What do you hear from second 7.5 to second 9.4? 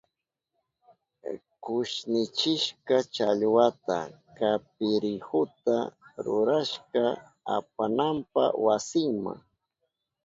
apananpa wasinma.